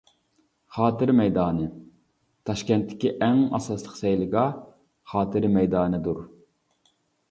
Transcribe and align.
خاتىرە 0.77 1.13
مەيدانى: 1.19 1.67
تاشكەنتتىكى 2.51 3.13
ئەڭ 3.29 3.45
ئاساسلىق 3.61 4.03
سەيلىگاھ 4.03 4.53
«خاتىرە 5.17 5.57
مەيدانى» 5.61 6.07
دۇر. 6.11 6.29